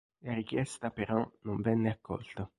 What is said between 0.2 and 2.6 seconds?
La richiesta, però, non venne accolta.